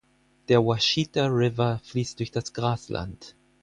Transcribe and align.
Der 0.47 0.65
Washita 0.65 1.27
River 1.27 1.79
fließt 1.83 2.17
durch 2.17 2.31
das 2.31 2.53
Grasland. 2.53 3.35